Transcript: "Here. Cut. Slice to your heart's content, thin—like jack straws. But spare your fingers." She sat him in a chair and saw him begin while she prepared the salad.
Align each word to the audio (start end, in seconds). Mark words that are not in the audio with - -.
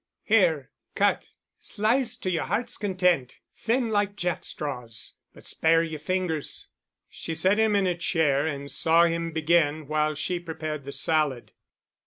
"Here. 0.23 0.71
Cut. 0.95 1.29
Slice 1.59 2.15
to 2.15 2.31
your 2.31 2.45
heart's 2.45 2.75
content, 2.75 3.37
thin—like 3.53 4.15
jack 4.15 4.43
straws. 4.43 5.13
But 5.31 5.45
spare 5.45 5.83
your 5.83 5.99
fingers." 5.99 6.69
She 7.07 7.35
sat 7.35 7.59
him 7.59 7.75
in 7.75 7.85
a 7.85 7.95
chair 7.95 8.47
and 8.47 8.71
saw 8.71 9.03
him 9.03 9.31
begin 9.31 9.85
while 9.87 10.15
she 10.15 10.39
prepared 10.39 10.85
the 10.85 10.91
salad. 10.91 11.51